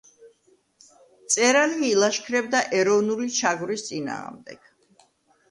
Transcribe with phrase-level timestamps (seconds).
[1.25, 4.67] მწერალი ილაშქრებდა ეროვნული ჩაგვრის წინააღმდეგ.